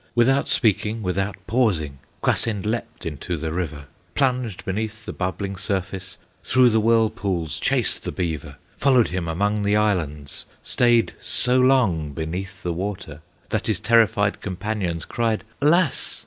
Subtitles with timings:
[0.15, 3.85] Without speaking, without pausing, Kwasind leaped into the river,
[4.15, 9.75] Plunged beneath the bubbling surface, Through the whirlpools chased the beaver, Followed him among the
[9.75, 16.19] islands, Stayed so long beneath the water, That his terrified companions Cried, "Alas!